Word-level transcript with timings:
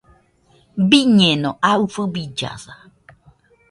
Biñeno 0.89 1.49
aɨfɨ 1.71 2.01
billasa. 2.13 2.73